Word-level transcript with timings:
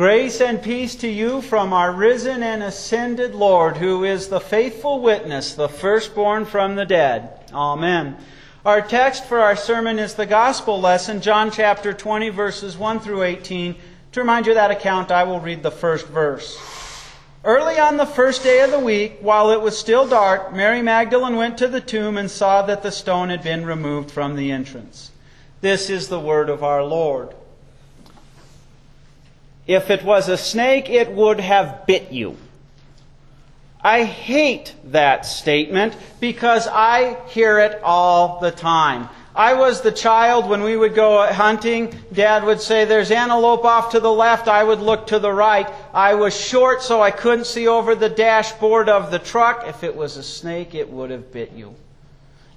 Grace 0.00 0.40
and 0.40 0.62
peace 0.62 0.94
to 0.94 1.08
you 1.08 1.42
from 1.42 1.74
our 1.74 1.92
risen 1.92 2.42
and 2.42 2.62
ascended 2.62 3.34
Lord, 3.34 3.76
who 3.76 4.02
is 4.02 4.28
the 4.28 4.40
faithful 4.40 5.02
witness, 5.02 5.52
the 5.52 5.68
firstborn 5.68 6.46
from 6.46 6.74
the 6.74 6.86
dead. 6.86 7.38
Amen. 7.52 8.16
Our 8.64 8.80
text 8.80 9.26
for 9.26 9.40
our 9.40 9.56
sermon 9.56 9.98
is 9.98 10.14
the 10.14 10.24
gospel 10.24 10.80
lesson, 10.80 11.20
John 11.20 11.50
chapter 11.50 11.92
20, 11.92 12.30
verses 12.30 12.78
1 12.78 13.00
through 13.00 13.24
18. 13.24 13.76
To 14.12 14.20
remind 14.20 14.46
you 14.46 14.52
of 14.52 14.56
that 14.56 14.70
account, 14.70 15.10
I 15.10 15.24
will 15.24 15.38
read 15.38 15.62
the 15.62 15.70
first 15.70 16.06
verse. 16.06 16.58
Early 17.44 17.78
on 17.78 17.98
the 17.98 18.06
first 18.06 18.42
day 18.42 18.62
of 18.62 18.70
the 18.70 18.80
week, 18.80 19.18
while 19.20 19.50
it 19.50 19.60
was 19.60 19.78
still 19.78 20.08
dark, 20.08 20.54
Mary 20.54 20.80
Magdalene 20.80 21.36
went 21.36 21.58
to 21.58 21.68
the 21.68 21.82
tomb 21.82 22.16
and 22.16 22.30
saw 22.30 22.62
that 22.62 22.82
the 22.82 22.90
stone 22.90 23.28
had 23.28 23.42
been 23.42 23.66
removed 23.66 24.10
from 24.10 24.34
the 24.34 24.50
entrance. 24.50 25.10
This 25.60 25.90
is 25.90 26.08
the 26.08 26.20
word 26.20 26.48
of 26.48 26.64
our 26.64 26.82
Lord. 26.82 27.34
If 29.70 29.88
it 29.88 30.02
was 30.02 30.28
a 30.28 30.36
snake, 30.36 30.90
it 30.90 31.12
would 31.12 31.38
have 31.38 31.86
bit 31.86 32.10
you. 32.10 32.36
I 33.80 34.02
hate 34.02 34.74
that 34.86 35.24
statement 35.24 35.96
because 36.18 36.66
I 36.66 37.16
hear 37.28 37.60
it 37.60 37.80
all 37.84 38.40
the 38.40 38.50
time. 38.50 39.08
I 39.32 39.54
was 39.54 39.80
the 39.80 39.92
child 39.92 40.48
when 40.48 40.64
we 40.64 40.76
would 40.76 40.96
go 40.96 41.24
hunting. 41.32 41.94
Dad 42.12 42.42
would 42.42 42.60
say, 42.60 42.84
There's 42.84 43.12
antelope 43.12 43.64
off 43.64 43.92
to 43.92 44.00
the 44.00 44.12
left. 44.12 44.48
I 44.48 44.64
would 44.64 44.80
look 44.80 45.06
to 45.06 45.20
the 45.20 45.32
right. 45.32 45.68
I 45.94 46.14
was 46.14 46.34
short, 46.36 46.82
so 46.82 47.00
I 47.00 47.12
couldn't 47.12 47.46
see 47.46 47.68
over 47.68 47.94
the 47.94 48.08
dashboard 48.08 48.88
of 48.88 49.12
the 49.12 49.20
truck. 49.20 49.68
If 49.68 49.84
it 49.84 49.94
was 49.94 50.16
a 50.16 50.24
snake, 50.24 50.74
it 50.74 50.90
would 50.90 51.10
have 51.10 51.30
bit 51.30 51.52
you. 51.52 51.76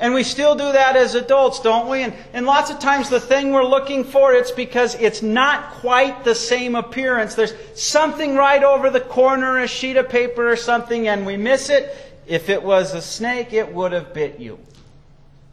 And 0.03 0.13
we 0.13 0.23
still 0.23 0.53
do 0.53 0.70
that 0.70 0.98
as 0.98 1.16
adults, 1.16 1.62
don't 1.62 1.88
we? 1.88 2.03
And, 2.03 2.13
and 2.34 2.45
lots 2.45 2.70
of 2.70 2.77
times 2.77 3.09
the 3.09 3.21
thing 3.21 3.53
we're 3.53 3.63
looking 3.63 4.03
for, 4.03 4.34
it's 4.34 4.52
because 4.52 4.95
it's 4.95 5.21
not 5.21 5.76
quite 5.76 6.26
the 6.26 6.35
same 6.35 6.76
appearance. 6.76 7.35
There's 7.35 7.53
something 7.73 8.35
right 8.35 8.62
over 8.66 8.89
the 8.89 8.99
corner, 8.99 9.59
a 9.59 9.67
sheet 9.67 9.95
of 9.95 10.09
paper 10.09 10.52
or 10.52 10.57
something, 10.57 11.07
and 11.07 11.26
we 11.26 11.37
miss 11.37 11.70
it. 11.70 11.96
If 12.27 12.49
it 12.49 12.62
was 12.62 12.93
a 12.93 13.01
snake, 13.01 13.54
it 13.54 13.74
would 13.74 13.93
have 13.93 14.13
bit 14.13 14.41
you. 14.41 14.59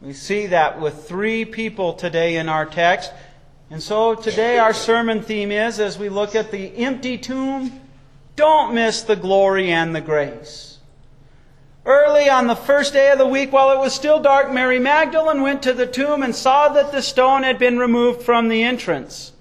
We 0.01 0.11
see 0.11 0.47
that 0.47 0.81
with 0.81 1.07
three 1.07 1.45
people 1.45 1.93
today 1.93 2.35
in 2.35 2.49
our 2.49 2.65
text. 2.65 3.09
And 3.69 3.81
so 3.81 4.15
today 4.15 4.59
our 4.59 4.73
sermon 4.73 5.21
theme 5.21 5.53
is, 5.53 5.79
as 5.79 5.97
we 5.97 6.09
look 6.09 6.35
at 6.35 6.51
the 6.51 6.75
empty 6.75 7.17
tomb, 7.17 7.79
don't 8.35 8.75
miss 8.75 9.03
the 9.03 9.15
glory 9.15 9.71
and 9.71 9.95
the 9.95 10.01
grace. 10.01 10.70
Early 11.85 12.29
on 12.29 12.45
the 12.45 12.55
first 12.55 12.93
day 12.93 13.11
of 13.11 13.17
the 13.17 13.25
week, 13.25 13.51
while 13.51 13.71
it 13.71 13.79
was 13.79 13.93
still 13.93 14.19
dark, 14.19 14.51
Mary 14.51 14.77
Magdalene 14.77 15.41
went 15.41 15.63
to 15.63 15.73
the 15.73 15.87
tomb 15.87 16.21
and 16.21 16.35
saw 16.35 16.69
that 16.69 16.91
the 16.91 17.01
stone 17.01 17.41
had 17.41 17.57
been 17.57 17.79
removed 17.79 18.21
from 18.21 18.49
the 18.49 18.61
entrance. 18.61 19.33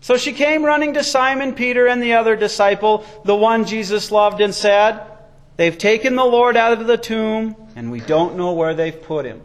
So 0.00 0.16
she 0.16 0.32
came 0.32 0.64
running 0.64 0.94
to 0.94 1.02
Simon 1.02 1.54
Peter 1.54 1.86
and 1.86 2.02
the 2.02 2.12
other 2.12 2.36
disciple, 2.36 3.06
the 3.24 3.34
one 3.34 3.64
Jesus 3.64 4.10
loved, 4.10 4.40
and 4.40 4.54
said, 4.54 5.00
They've 5.56 5.76
taken 5.76 6.14
the 6.14 6.24
Lord 6.24 6.56
out 6.56 6.72
of 6.72 6.86
the 6.86 6.98
tomb, 6.98 7.56
and 7.74 7.90
we 7.90 8.00
don't 8.00 8.36
know 8.36 8.52
where 8.52 8.74
they've 8.74 9.02
put 9.02 9.24
him. 9.24 9.42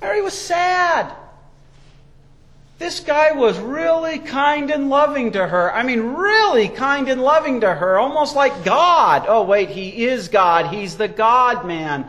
Mary 0.00 0.22
was 0.22 0.34
sad. 0.34 1.12
This 2.78 3.00
guy 3.00 3.32
was 3.32 3.58
really 3.58 4.18
kind 4.18 4.70
and 4.70 4.90
loving 4.90 5.32
to 5.32 5.46
her. 5.46 5.72
I 5.74 5.82
mean, 5.82 6.00
really 6.00 6.68
kind 6.68 7.08
and 7.08 7.22
loving 7.22 7.62
to 7.62 7.74
her, 7.74 7.98
almost 7.98 8.36
like 8.36 8.64
God. 8.64 9.24
Oh, 9.26 9.44
wait, 9.44 9.70
he 9.70 10.04
is 10.04 10.28
God. 10.28 10.74
He's 10.74 10.98
the 10.98 11.08
God 11.08 11.66
man. 11.66 12.06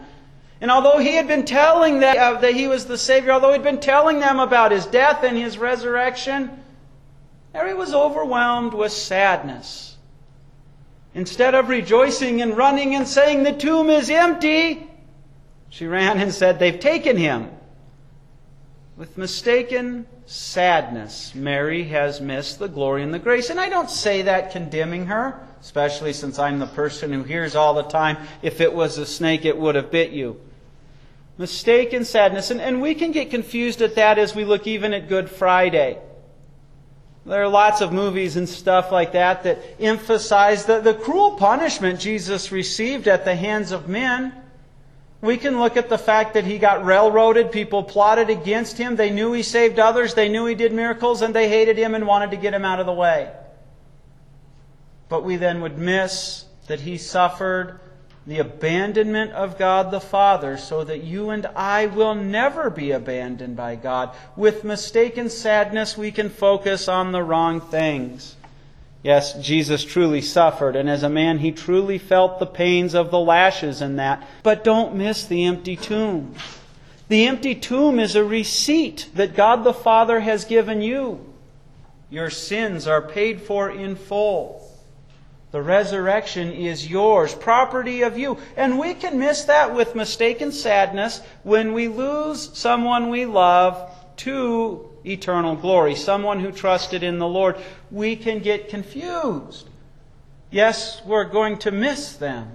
And 0.59 0.69
although 0.69 0.97
he 0.97 1.13
had 1.13 1.27
been 1.27 1.45
telling 1.45 1.99
them 1.99 2.15
uh, 2.19 2.39
that 2.41 2.53
he 2.53 2.67
was 2.67 2.85
the 2.85 2.97
Savior, 2.97 3.31
although 3.31 3.53
he'd 3.53 3.63
been 3.63 3.79
telling 3.79 4.19
them 4.19 4.39
about 4.39 4.71
his 4.71 4.85
death 4.85 5.23
and 5.23 5.37
his 5.37 5.57
resurrection, 5.57 6.63
Mary 7.53 7.73
was 7.73 7.93
overwhelmed 7.93 8.73
with 8.73 8.91
sadness. 8.91 9.95
Instead 11.13 11.55
of 11.55 11.69
rejoicing 11.69 12.41
and 12.41 12.57
running 12.57 12.93
and 12.93 13.07
saying, 13.07 13.43
The 13.43 13.53
tomb 13.53 13.89
is 13.89 14.09
empty, 14.09 14.89
she 15.69 15.87
ran 15.87 16.19
and 16.19 16.33
said, 16.33 16.59
They've 16.59 16.80
taken 16.80 17.15
him. 17.17 17.52
With 18.97 19.15
mistaken 19.15 20.08
sadness, 20.25 21.35
Mary 21.35 21.83
has 21.83 22.19
missed 22.19 22.58
the 22.58 22.67
glory 22.67 23.03
and 23.03 23.13
the 23.13 23.19
grace. 23.19 23.52
And 23.52 23.59
I 23.59 23.69
don't 23.69 23.91
say 23.91 24.23
that 24.23 24.52
condemning 24.52 25.05
her, 25.05 25.39
especially 25.61 26.13
since 26.13 26.39
I'm 26.39 26.58
the 26.58 26.65
person 26.65 27.13
who 27.13 27.21
hears 27.21 27.55
all 27.55 27.75
the 27.75 27.83
time, 27.83 28.17
if 28.41 28.59
it 28.59 28.73
was 28.73 28.97
a 28.97 29.05
snake, 29.05 29.45
it 29.45 29.55
would 29.55 29.75
have 29.75 29.91
bit 29.91 30.09
you. 30.09 30.41
Mistaken 31.37 32.05
sadness. 32.05 32.49
And, 32.49 32.59
and 32.59 32.81
we 32.81 32.95
can 32.95 33.11
get 33.11 33.30
confused 33.30 33.83
at 33.83 33.93
that 33.95 34.17
as 34.17 34.33
we 34.33 34.45
look 34.45 34.65
even 34.65 34.95
at 34.95 35.07
Good 35.07 35.30
Friday. 35.30 35.99
There 37.23 37.43
are 37.43 37.49
lots 37.49 37.81
of 37.81 37.93
movies 37.93 38.36
and 38.36 38.49
stuff 38.49 38.91
like 38.91 39.11
that 39.11 39.43
that 39.43 39.59
emphasize 39.80 40.65
the, 40.65 40.80
the 40.80 40.95
cruel 40.95 41.33
punishment 41.33 41.99
Jesus 41.99 42.52
received 42.52 43.07
at 43.07 43.25
the 43.25 43.36
hands 43.36 43.71
of 43.71 43.87
men. 43.87 44.33
We 45.22 45.38
can 45.38 45.60
look 45.60 45.78
at 45.78 45.89
the 45.89 45.98
fact 45.98 46.36
that 46.36 46.45
he 46.45 46.60
got 46.60 46.86
railroaded. 46.86 47.52
People 47.52 47.83
plotted 47.83 48.30
against 48.30 48.78
him. 48.78 48.95
They 48.95 49.10
knew 49.10 49.33
he 49.33 49.44
saved 49.44 49.80
others. 49.80 50.14
They 50.14 50.30
knew 50.30 50.45
he 50.45 50.55
did 50.55 50.73
miracles, 50.73 51.22
and 51.22 51.33
they 51.33 51.50
hated 51.50 51.78
him 51.78 51.95
and 51.95 52.05
wanted 52.05 52.32
to 52.32 52.38
get 52.38 52.54
him 52.54 52.64
out 52.64 52.80
of 52.80 52.86
the 52.86 52.94
way. 52.94 53.32
But 55.10 55.23
we 55.23 55.38
then 55.38 55.61
would 55.61 55.78
miss 55.78 56.45
that 56.67 56.82
he 56.82 56.98
suffered 56.98 57.80
the 58.28 58.39
abandonment 58.39 59.32
of 59.32 59.58
God 59.58 59.89
the 59.89 60.02
Father 60.02 60.58
so 60.58 60.83
that 60.83 61.04
you 61.04 61.30
and 61.30 61.45
I 61.48 61.88
will 61.88 62.14
never 62.14 62.70
be 62.70 62.92
abandoned 62.92 63.55
by 63.55 63.76
God. 63.76 64.14
With 64.36 64.66
mistaken 64.66 65.30
sadness, 65.30 65.98
we 65.98 66.11
can 66.11 66.30
focus 66.30 66.88
on 66.88 67.11
the 67.11 67.23
wrong 67.23 67.61
things. 67.61 68.36
Yes, 69.03 69.33
Jesus 69.41 69.83
truly 69.83 70.21
suffered, 70.21 70.75
and 70.75 70.89
as 70.89 71.03
a 71.03 71.09
man, 71.09 71.39
he 71.39 71.52
truly 71.52 71.97
felt 71.97 72.39
the 72.39 72.45
pains 72.45 72.93
of 72.93 73.11
the 73.11 73.19
lashes 73.19 73.81
and 73.81 73.99
that. 73.99 74.27
But 74.43 74.63
don't 74.63 74.95
miss 74.95 75.25
the 75.25 75.45
empty 75.45 75.75
tomb. 75.75 76.35
The 77.07 77.25
empty 77.27 77.55
tomb 77.55 77.99
is 77.99 78.15
a 78.15 78.23
receipt 78.23 79.09
that 79.13 79.36
God 79.36 79.63
the 79.63 79.73
Father 79.73 80.19
has 80.19 80.45
given 80.45 80.81
you. 80.81 81.23
Your 82.09 82.30
sins 82.30 82.87
are 82.87 83.02
paid 83.02 83.41
for 83.41 83.69
in 83.69 83.95
full. 83.95 84.63
The 85.52 85.61
resurrection 85.61 86.52
is 86.52 86.89
yours, 86.89 87.33
property 87.33 88.02
of 88.02 88.17
you. 88.17 88.37
And 88.57 88.77
we 88.77 88.93
can 88.93 89.17
miss 89.17 89.45
that 89.45 89.73
with 89.73 89.95
mistaken 89.95 90.52
sadness 90.52 91.21
when 91.43 91.73
we 91.73 91.87
lose 91.87 92.49
someone 92.57 93.09
we 93.09 93.25
love 93.25 93.91
to 94.17 94.89
eternal 95.11 95.55
glory, 95.55 95.95
someone 95.95 96.39
who 96.39 96.51
trusted 96.51 97.03
in 97.03 97.19
the 97.19 97.27
Lord, 97.27 97.55
we 97.91 98.15
can 98.15 98.39
get 98.39 98.69
confused. 98.69 99.69
Yes, 100.49 101.01
we're 101.05 101.25
going 101.25 101.57
to 101.59 101.71
miss 101.71 102.13
them. 102.13 102.51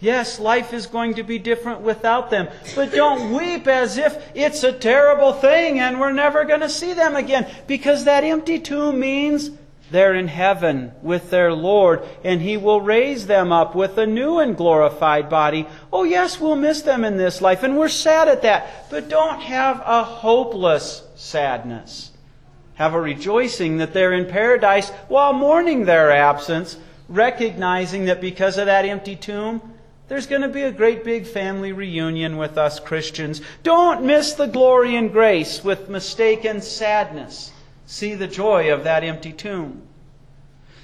Yes, 0.00 0.38
life 0.38 0.74
is 0.74 0.86
going 0.86 1.14
to 1.14 1.22
be 1.22 1.38
different 1.38 1.80
without 1.80 2.28
them. 2.28 2.48
But 2.74 2.92
don't 2.92 3.32
weep 3.32 3.66
as 3.66 3.96
if 3.96 4.22
it's 4.34 4.62
a 4.62 4.72
terrible 4.72 5.32
thing 5.32 5.80
and 5.80 5.98
we're 5.98 6.12
never 6.12 6.44
going 6.44 6.60
to 6.60 6.68
see 6.68 6.92
them 6.92 7.16
again. 7.16 7.50
Because 7.66 8.04
that 8.04 8.24
empty 8.24 8.58
tomb 8.58 9.00
means 9.00 9.50
they're 9.90 10.14
in 10.14 10.28
heaven 10.28 10.92
with 11.02 11.30
their 11.30 11.52
Lord, 11.52 12.02
and 12.24 12.40
He 12.40 12.56
will 12.56 12.80
raise 12.80 13.26
them 13.26 13.52
up 13.52 13.74
with 13.74 13.98
a 13.98 14.06
new 14.06 14.38
and 14.38 14.56
glorified 14.56 15.28
body. 15.28 15.66
Oh, 15.92 16.04
yes, 16.04 16.40
we'll 16.40 16.56
miss 16.56 16.82
them 16.82 17.04
in 17.04 17.16
this 17.16 17.42
life, 17.42 17.62
and 17.62 17.76
we're 17.76 17.88
sad 17.88 18.28
at 18.28 18.42
that. 18.42 18.90
But 18.90 19.08
don't 19.08 19.40
have 19.40 19.82
a 19.84 20.02
hopeless 20.02 21.02
sadness. 21.16 22.12
Have 22.74 22.94
a 22.94 23.00
rejoicing 23.00 23.76
that 23.78 23.92
they're 23.92 24.14
in 24.14 24.26
paradise 24.26 24.90
while 25.08 25.32
mourning 25.32 25.84
their 25.84 26.10
absence, 26.10 26.76
recognizing 27.08 28.06
that 28.06 28.20
because 28.20 28.56
of 28.58 28.66
that 28.66 28.86
empty 28.86 29.16
tomb, 29.16 29.74
there's 30.08 30.26
going 30.26 30.42
to 30.42 30.48
be 30.48 30.62
a 30.62 30.72
great 30.72 31.04
big 31.04 31.26
family 31.26 31.72
reunion 31.72 32.36
with 32.36 32.58
us 32.58 32.80
Christians. 32.80 33.42
Don't 33.62 34.04
miss 34.04 34.32
the 34.32 34.46
glory 34.46 34.96
and 34.96 35.12
grace 35.12 35.62
with 35.62 35.88
mistaken 35.88 36.60
sadness 36.60 37.52
see 37.86 38.14
the 38.14 38.26
joy 38.26 38.72
of 38.72 38.84
that 38.84 39.04
empty 39.04 39.32
tomb. 39.32 39.82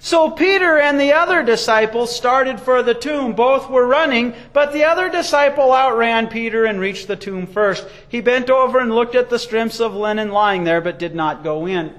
So 0.03 0.31
Peter 0.31 0.79
and 0.79 0.99
the 0.99 1.13
other 1.13 1.43
disciple 1.43 2.07
started 2.07 2.59
for 2.59 2.83
the 2.83 2.95
tomb. 2.95 3.35
Both 3.35 3.69
were 3.69 3.87
running, 3.87 4.35
but 4.55 4.73
the 4.73 4.85
other 4.85 5.11
disciple 5.11 5.73
outran 5.73 6.29
Peter 6.29 6.65
and 6.65 6.81
reached 6.81 7.07
the 7.07 7.17
tomb 7.17 7.47
first. 7.47 7.87
He 8.09 8.23
bent 8.23 8.49
over 8.49 8.79
and 8.79 8.95
looked 8.95 9.15
at 9.15 9.29
the 9.29 9.39
strips 9.39 9.79
of 9.79 9.95
linen 9.95 10.31
lying 10.31 10.65
there, 10.65 10.81
but 10.81 10.99
did 10.99 11.15
not 11.15 11.45
go 11.45 11.67
in. 11.67 11.95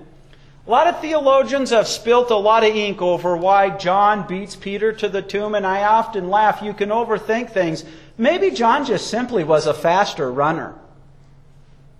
A 0.66 0.70
lot 0.72 0.88
of 0.88 1.00
theologians 1.00 1.70
have 1.70 1.88
spilt 1.88 2.32
a 2.32 2.36
lot 2.36 2.64
of 2.64 2.76
ink 2.76 3.04
over 3.04 3.38
why 3.38 3.70
John 3.70 4.28
beats 4.28 4.56
Peter 4.56 4.92
to 4.94 5.08
the 5.08 5.22
tomb, 5.22 5.54
and 5.54 5.66
I 5.66 5.84
often 5.84 6.30
laugh. 6.30 6.62
You 6.64 6.74
can 6.74 6.90
overthink 6.90 7.52
things. 7.52 7.86
Maybe 8.18 8.50
John 8.50 8.86
just 8.86 9.08
simply 9.12 9.44
was 9.44 9.68
a 9.68 9.74
faster 9.74 10.32
runner. 10.32 10.74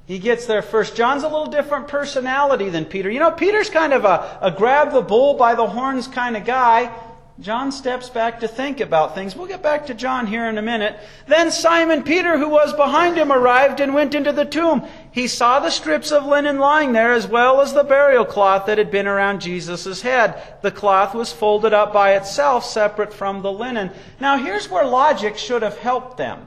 He 0.06 0.20
gets 0.20 0.46
there 0.46 0.62
first. 0.62 0.96
John's 0.96 1.24
a 1.24 1.28
little 1.28 1.46
different 1.46 1.88
personality 1.88 2.70
than 2.70 2.86
Peter. 2.86 3.10
You 3.10 3.20
know, 3.20 3.32
Peter's 3.32 3.70
kind 3.70 3.94
of 3.94 4.04
a, 4.04 4.40
a 4.42 4.52
grab 4.52 4.92
the 4.92 5.02
bull 5.02 5.36
by 5.36 5.56
the 5.56 5.68
horns 5.68 6.08
kind 6.08 6.36
of 6.36 6.46
guy. 6.46 6.92
John 7.40 7.72
steps 7.72 8.08
back 8.08 8.42
to 8.42 8.48
think 8.48 8.82
about 8.82 9.16
things. 9.16 9.36
We'll 9.36 9.48
get 9.48 9.64
back 9.64 9.88
to 9.88 9.96
John 9.96 10.28
here 10.28 10.48
in 10.48 10.60
a 10.60 10.62
minute. 10.62 11.00
Then 11.28 11.50
Simon 11.50 12.04
Peter, 12.04 12.38
who 12.38 12.50
was 12.50 12.72
behind 12.74 13.18
him, 13.18 13.32
arrived 13.32 13.80
and 13.80 13.96
went 13.96 14.14
into 14.14 14.32
the 14.32 14.46
tomb. 14.46 14.86
He 15.12 15.28
saw 15.28 15.60
the 15.60 15.72
strips 15.72 16.12
of 16.12 16.26
linen 16.26 16.60
lying 16.60 16.92
there 16.92 17.14
as 17.14 17.26
well 17.26 17.60
as 17.62 17.74
the 17.74 17.84
burial 17.84 18.26
cloth 18.26 18.68
that 18.68 18.78
had 18.78 18.92
been 18.92 19.08
around 19.08 19.42
Jesus' 19.42 20.04
head. 20.04 20.60
The 20.62 20.72
cloth 20.72 21.16
was 21.16 21.34
folded 21.34 21.74
up 21.74 21.92
by 21.92 22.14
itself, 22.14 22.64
separate 22.64 23.14
from 23.14 23.42
the 23.42 23.52
linen. 23.52 23.90
Now, 24.20 24.38
here's 24.38 24.70
where 24.70 24.86
logic 24.86 25.38
should 25.38 25.64
have 25.64 25.80
helped 25.80 26.18
them. 26.18 26.46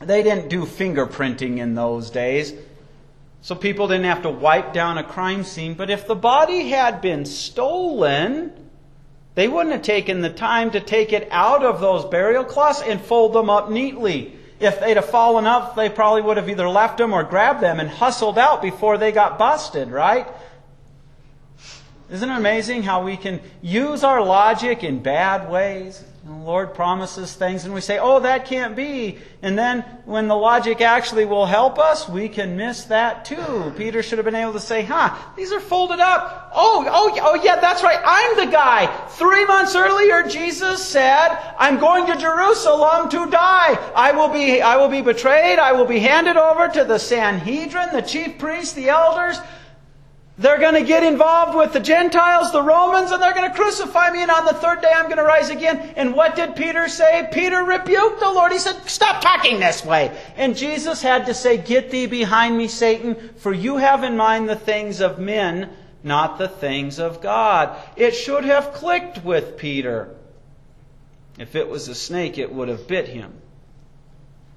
They 0.00 0.22
didn't 0.22 0.48
do 0.48 0.64
fingerprinting 0.64 1.58
in 1.58 1.74
those 1.74 2.08
days, 2.08 2.54
so 3.42 3.54
people 3.54 3.86
didn't 3.86 4.06
have 4.06 4.22
to 4.22 4.30
wipe 4.30 4.72
down 4.72 4.96
a 4.96 5.04
crime 5.04 5.44
scene. 5.44 5.74
But 5.74 5.90
if 5.90 6.06
the 6.06 6.14
body 6.14 6.70
had 6.70 7.02
been 7.02 7.26
stolen, 7.26 8.52
they 9.34 9.46
wouldn't 9.46 9.72
have 9.72 9.82
taken 9.82 10.22
the 10.22 10.30
time 10.30 10.70
to 10.70 10.80
take 10.80 11.12
it 11.12 11.28
out 11.30 11.62
of 11.64 11.80
those 11.80 12.06
burial 12.06 12.44
cloths 12.44 12.82
and 12.82 13.00
fold 13.00 13.34
them 13.34 13.50
up 13.50 13.70
neatly. 13.70 14.36
If 14.58 14.80
they'd 14.80 14.96
have 14.96 15.08
fallen 15.08 15.46
up, 15.46 15.76
they 15.76 15.88
probably 15.88 16.22
would 16.22 16.36
have 16.38 16.48
either 16.48 16.68
left 16.68 16.98
them 16.98 17.12
or 17.12 17.22
grabbed 17.22 17.60
them 17.60 17.78
and 17.78 17.88
hustled 17.88 18.38
out 18.38 18.62
before 18.62 18.98
they 18.98 19.12
got 19.12 19.38
busted, 19.38 19.88
right? 19.88 20.26
Isn't 22.10 22.28
it 22.28 22.36
amazing 22.36 22.82
how 22.82 23.04
we 23.04 23.16
can 23.16 23.40
use 23.62 24.02
our 24.02 24.22
logic 24.22 24.82
in 24.82 25.00
bad 25.02 25.50
ways? 25.50 26.04
The 26.22 26.32
Lord 26.32 26.74
promises 26.74 27.34
things 27.34 27.64
and 27.64 27.72
we 27.72 27.80
say, 27.80 27.98
oh, 27.98 28.20
that 28.20 28.44
can't 28.44 28.76
be. 28.76 29.16
And 29.40 29.58
then 29.58 29.80
when 30.04 30.28
the 30.28 30.36
logic 30.36 30.82
actually 30.82 31.24
will 31.24 31.46
help 31.46 31.78
us, 31.78 32.10
we 32.10 32.28
can 32.28 32.58
miss 32.58 32.84
that 32.84 33.24
too. 33.24 33.72
Peter 33.78 34.02
should 34.02 34.18
have 34.18 34.26
been 34.26 34.34
able 34.34 34.52
to 34.52 34.60
say, 34.60 34.82
huh, 34.82 35.16
these 35.34 35.50
are 35.50 35.60
folded 35.60 35.98
up. 35.98 36.52
Oh, 36.54 36.84
oh, 36.86 37.18
oh 37.22 37.42
yeah, 37.42 37.58
that's 37.58 37.82
right. 37.82 38.00
I'm 38.04 38.36
the 38.36 38.52
guy. 38.52 38.86
Three 39.08 39.46
months 39.46 39.74
earlier, 39.74 40.22
Jesus 40.24 40.86
said, 40.86 41.38
I'm 41.58 41.78
going 41.78 42.06
to 42.08 42.16
Jerusalem 42.20 43.08
to 43.08 43.30
die. 43.30 43.78
I 43.96 44.12
will 44.12 44.28
be, 44.28 44.60
I 44.60 44.76
will 44.76 44.88
be 44.88 45.00
betrayed. 45.00 45.58
I 45.58 45.72
will 45.72 45.86
be 45.86 46.00
handed 46.00 46.36
over 46.36 46.68
to 46.68 46.84
the 46.84 46.98
Sanhedrin, 46.98 47.94
the 47.94 48.02
chief 48.02 48.36
priests, 48.36 48.74
the 48.74 48.90
elders. 48.90 49.38
They're 50.40 50.58
going 50.58 50.72
to 50.72 50.88
get 50.88 51.02
involved 51.02 51.54
with 51.54 51.74
the 51.74 51.80
Gentiles, 51.80 52.50
the 52.50 52.62
Romans, 52.62 53.10
and 53.10 53.22
they're 53.22 53.34
going 53.34 53.50
to 53.50 53.54
crucify 53.54 54.10
me, 54.10 54.22
and 54.22 54.30
on 54.30 54.46
the 54.46 54.54
third 54.54 54.80
day 54.80 54.90
I'm 54.90 55.04
going 55.04 55.18
to 55.18 55.22
rise 55.22 55.50
again. 55.50 55.92
And 55.96 56.14
what 56.14 56.34
did 56.34 56.56
Peter 56.56 56.88
say? 56.88 57.28
Peter 57.30 57.62
rebuked 57.62 58.20
the 58.20 58.32
Lord. 58.32 58.50
He 58.50 58.58
said, 58.58 58.88
Stop 58.88 59.20
talking 59.20 59.60
this 59.60 59.84
way. 59.84 60.18
And 60.36 60.56
Jesus 60.56 61.02
had 61.02 61.26
to 61.26 61.34
say, 61.34 61.58
Get 61.58 61.90
thee 61.90 62.06
behind 62.06 62.56
me, 62.56 62.68
Satan, 62.68 63.16
for 63.36 63.52
you 63.52 63.76
have 63.76 64.02
in 64.02 64.16
mind 64.16 64.48
the 64.48 64.56
things 64.56 65.02
of 65.02 65.18
men, 65.18 65.76
not 66.02 66.38
the 66.38 66.48
things 66.48 66.98
of 66.98 67.20
God. 67.20 67.76
It 67.94 68.12
should 68.12 68.44
have 68.44 68.72
clicked 68.72 69.22
with 69.22 69.58
Peter. 69.58 70.16
If 71.38 71.54
it 71.54 71.68
was 71.68 71.86
a 71.88 71.94
snake, 71.94 72.38
it 72.38 72.50
would 72.50 72.68
have 72.68 72.88
bit 72.88 73.08
him. 73.08 73.34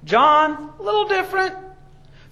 John, 0.06 0.74
a 0.80 0.82
little 0.82 1.10
different. 1.10 1.56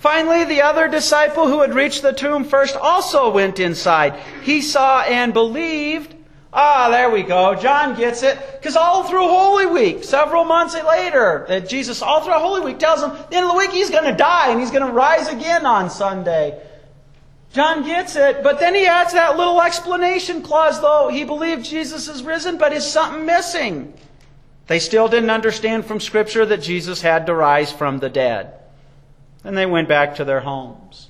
Finally, 0.01 0.45
the 0.45 0.63
other 0.63 0.87
disciple 0.87 1.47
who 1.47 1.61
had 1.61 1.75
reached 1.75 2.01
the 2.01 2.11
tomb 2.11 2.43
first 2.43 2.75
also 2.75 3.29
went 3.29 3.59
inside. 3.59 4.15
He 4.41 4.59
saw 4.59 5.01
and 5.01 5.31
believed. 5.31 6.15
Ah, 6.51 6.89
there 6.89 7.11
we 7.11 7.21
go. 7.21 7.53
John 7.53 7.95
gets 7.95 8.23
it. 8.23 8.35
Because 8.53 8.75
all 8.75 9.03
through 9.03 9.27
Holy 9.27 9.67
Week, 9.67 10.03
several 10.03 10.43
months 10.43 10.73
later, 10.73 11.45
that 11.49 11.69
Jesus, 11.69 12.01
all 12.01 12.21
through 12.21 12.33
Holy 12.33 12.61
Week, 12.61 12.79
tells 12.79 13.03
him, 13.03 13.11
the 13.11 13.35
end 13.35 13.45
of 13.45 13.51
the 13.51 13.57
week 13.59 13.69
he's 13.69 13.91
going 13.91 14.05
to 14.05 14.17
die 14.17 14.49
and 14.49 14.59
he's 14.59 14.71
going 14.71 14.83
to 14.83 14.91
rise 14.91 15.27
again 15.27 15.67
on 15.67 15.91
Sunday. 15.91 16.59
John 17.53 17.85
gets 17.85 18.15
it, 18.15 18.41
but 18.41 18.59
then 18.59 18.73
he 18.73 18.87
adds 18.87 19.13
that 19.13 19.37
little 19.37 19.61
explanation 19.61 20.41
clause, 20.41 20.81
though. 20.81 21.09
He 21.09 21.25
believed 21.25 21.63
Jesus 21.63 22.07
is 22.07 22.23
risen, 22.23 22.57
but 22.57 22.73
is 22.73 22.91
something 22.91 23.27
missing? 23.27 23.93
They 24.65 24.79
still 24.79 25.07
didn't 25.07 25.29
understand 25.29 25.85
from 25.85 25.99
Scripture 25.99 26.47
that 26.47 26.63
Jesus 26.63 27.03
had 27.03 27.27
to 27.27 27.35
rise 27.35 27.71
from 27.71 27.99
the 27.99 28.09
dead. 28.09 28.57
And 29.43 29.57
they 29.57 29.65
went 29.65 29.87
back 29.87 30.15
to 30.15 30.25
their 30.25 30.41
homes. 30.41 31.09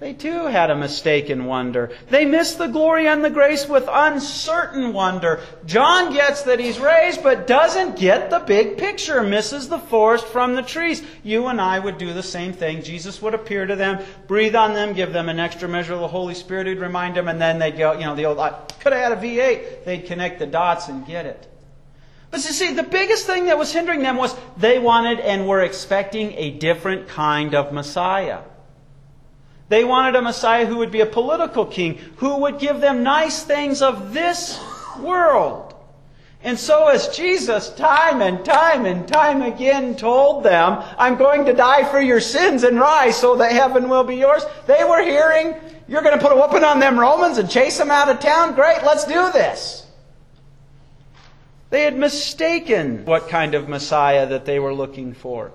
They 0.00 0.12
too 0.12 0.46
had 0.46 0.70
a 0.70 0.76
mistaken 0.76 1.46
wonder. 1.46 1.90
They 2.08 2.24
missed 2.24 2.56
the 2.56 2.68
glory 2.68 3.08
and 3.08 3.24
the 3.24 3.30
grace 3.30 3.68
with 3.68 3.88
uncertain 3.90 4.92
wonder. 4.92 5.40
John 5.66 6.12
gets 6.12 6.42
that 6.42 6.60
he's 6.60 6.78
raised, 6.78 7.24
but 7.24 7.48
doesn't 7.48 7.98
get 7.98 8.30
the 8.30 8.38
big 8.38 8.78
picture, 8.78 9.24
misses 9.24 9.68
the 9.68 9.78
forest 9.78 10.24
from 10.26 10.54
the 10.54 10.62
trees. 10.62 11.02
You 11.24 11.48
and 11.48 11.60
I 11.60 11.80
would 11.80 11.98
do 11.98 12.12
the 12.12 12.22
same 12.22 12.52
thing. 12.52 12.84
Jesus 12.84 13.20
would 13.20 13.34
appear 13.34 13.66
to 13.66 13.74
them, 13.74 14.04
breathe 14.28 14.54
on 14.54 14.72
them, 14.72 14.92
give 14.92 15.12
them 15.12 15.28
an 15.28 15.40
extra 15.40 15.68
measure 15.68 15.94
of 15.94 16.00
the 16.00 16.06
Holy 16.06 16.34
Spirit, 16.34 16.68
he'd 16.68 16.78
remind 16.78 17.16
them, 17.16 17.26
and 17.26 17.40
then 17.40 17.58
they'd 17.58 17.76
go, 17.76 17.94
you 17.94 18.04
know, 18.04 18.14
the 18.14 18.26
old, 18.26 18.38
I 18.38 18.50
could 18.78 18.92
have 18.92 19.02
had 19.02 19.18
a 19.18 19.20
V8. 19.20 19.84
They'd 19.84 20.06
connect 20.06 20.38
the 20.38 20.46
dots 20.46 20.86
and 20.86 21.04
get 21.04 21.26
it. 21.26 21.48
But 22.30 22.44
you 22.44 22.52
see, 22.52 22.72
the 22.72 22.82
biggest 22.82 23.26
thing 23.26 23.46
that 23.46 23.58
was 23.58 23.72
hindering 23.72 24.02
them 24.02 24.16
was 24.16 24.36
they 24.56 24.78
wanted 24.78 25.20
and 25.20 25.48
were 25.48 25.62
expecting 25.62 26.32
a 26.34 26.50
different 26.50 27.08
kind 27.08 27.54
of 27.54 27.72
Messiah. 27.72 28.40
They 29.68 29.84
wanted 29.84 30.16
a 30.16 30.22
Messiah 30.22 30.66
who 30.66 30.78
would 30.78 30.90
be 30.90 31.00
a 31.00 31.06
political 31.06 31.66
king, 31.66 31.98
who 32.16 32.38
would 32.38 32.58
give 32.58 32.80
them 32.80 33.02
nice 33.02 33.42
things 33.42 33.82
of 33.82 34.12
this 34.12 34.58
world. 34.98 35.74
And 36.42 36.58
so, 36.58 36.86
as 36.86 37.08
Jesus 37.08 37.70
time 37.70 38.22
and 38.22 38.44
time 38.44 38.86
and 38.86 39.08
time 39.08 39.42
again 39.42 39.96
told 39.96 40.44
them, 40.44 40.82
I'm 40.96 41.16
going 41.16 41.44
to 41.46 41.52
die 41.52 41.84
for 41.90 42.00
your 42.00 42.20
sins 42.20 42.62
and 42.62 42.78
rise 42.78 43.16
so 43.16 43.36
that 43.36 43.52
heaven 43.52 43.88
will 43.88 44.04
be 44.04 44.16
yours, 44.16 44.44
they 44.66 44.84
were 44.84 45.02
hearing, 45.02 45.54
You're 45.88 46.02
going 46.02 46.16
to 46.16 46.24
put 46.24 46.32
a 46.32 46.40
whooping 46.40 46.62
on 46.62 46.78
them 46.78 46.98
Romans 46.98 47.38
and 47.38 47.50
chase 47.50 47.76
them 47.76 47.90
out 47.90 48.08
of 48.08 48.20
town? 48.20 48.54
Great, 48.54 48.84
let's 48.84 49.04
do 49.04 49.32
this. 49.32 49.87
They 51.70 51.82
had 51.82 51.98
mistaken 51.98 53.04
what 53.04 53.28
kind 53.28 53.54
of 53.54 53.68
Messiah 53.68 54.26
that 54.26 54.44
they 54.46 54.58
were 54.58 54.72
looking 54.72 55.12
for. 55.12 55.52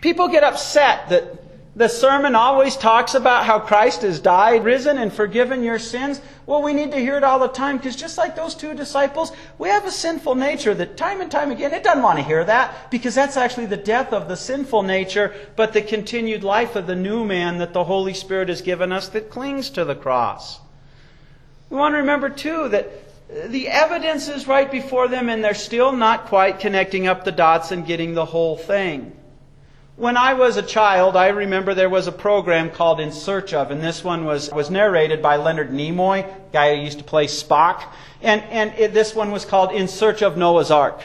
People 0.00 0.28
get 0.28 0.44
upset 0.44 1.08
that 1.08 1.44
the 1.76 1.88
sermon 1.88 2.36
always 2.36 2.76
talks 2.76 3.14
about 3.14 3.46
how 3.46 3.58
Christ 3.58 4.02
has 4.02 4.20
died, 4.20 4.62
risen, 4.62 4.96
and 4.96 5.12
forgiven 5.12 5.64
your 5.64 5.80
sins. 5.80 6.20
Well, 6.46 6.62
we 6.62 6.72
need 6.72 6.92
to 6.92 6.98
hear 6.98 7.16
it 7.16 7.24
all 7.24 7.40
the 7.40 7.48
time 7.48 7.78
because 7.78 7.96
just 7.96 8.16
like 8.16 8.36
those 8.36 8.54
two 8.54 8.74
disciples, 8.74 9.32
we 9.58 9.68
have 9.70 9.84
a 9.84 9.90
sinful 9.90 10.36
nature 10.36 10.74
that 10.74 10.96
time 10.96 11.20
and 11.20 11.30
time 11.30 11.50
again, 11.50 11.72
it 11.72 11.82
doesn't 11.82 12.02
want 12.02 12.18
to 12.18 12.24
hear 12.24 12.44
that 12.44 12.90
because 12.92 13.14
that's 13.14 13.36
actually 13.36 13.66
the 13.66 13.76
death 13.76 14.12
of 14.12 14.28
the 14.28 14.36
sinful 14.36 14.84
nature, 14.84 15.34
but 15.56 15.72
the 15.72 15.82
continued 15.82 16.44
life 16.44 16.76
of 16.76 16.86
the 16.86 16.94
new 16.94 17.24
man 17.24 17.58
that 17.58 17.72
the 17.72 17.84
Holy 17.84 18.14
Spirit 18.14 18.48
has 18.50 18.62
given 18.62 18.92
us 18.92 19.08
that 19.08 19.30
clings 19.30 19.70
to 19.70 19.84
the 19.84 19.96
cross. 19.96 20.60
We 21.70 21.76
want 21.76 21.94
to 21.94 21.98
remember, 21.98 22.28
too, 22.28 22.68
that 22.68 23.03
the 23.34 23.68
evidence 23.68 24.28
is 24.28 24.46
right 24.46 24.70
before 24.70 25.08
them 25.08 25.28
and 25.28 25.42
they're 25.42 25.54
still 25.54 25.92
not 25.92 26.26
quite 26.26 26.60
connecting 26.60 27.08
up 27.08 27.24
the 27.24 27.32
dots 27.32 27.72
and 27.72 27.84
getting 27.84 28.14
the 28.14 28.24
whole 28.24 28.56
thing. 28.56 29.16
When 29.96 30.16
I 30.16 30.34
was 30.34 30.56
a 30.56 30.62
child, 30.62 31.16
I 31.16 31.28
remember 31.28 31.74
there 31.74 31.90
was 31.90 32.06
a 32.06 32.12
program 32.12 32.70
called 32.70 33.00
In 33.00 33.12
Search 33.12 33.52
of, 33.52 33.70
and 33.70 33.80
this 33.80 34.02
one 34.02 34.24
was, 34.24 34.50
was 34.50 34.70
narrated 34.70 35.22
by 35.22 35.36
Leonard 35.36 35.70
Nimoy, 35.70 36.28
guy 36.52 36.74
who 36.74 36.82
used 36.82 36.98
to 36.98 37.04
play 37.04 37.26
Spock. 37.26 37.84
And, 38.20 38.42
and 38.44 38.72
it, 38.78 38.92
this 38.92 39.14
one 39.14 39.30
was 39.30 39.44
called 39.44 39.72
In 39.72 39.86
Search 39.86 40.22
of 40.22 40.36
Noah's 40.36 40.70
Ark. 40.70 41.04